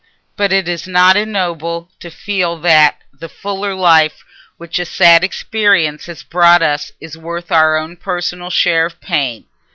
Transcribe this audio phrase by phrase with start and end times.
[0.35, 4.25] But it is not ignoble to feel that the fuller life
[4.57, 9.45] which a sad experience has brought us is worth our own personal share of pain.